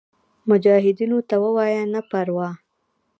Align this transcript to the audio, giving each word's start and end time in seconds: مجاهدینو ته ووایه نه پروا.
مجاهدینو 0.49 1.19
ته 1.29 1.35
ووایه 1.43 1.83
نه 1.93 2.01
پروا. 2.09 2.49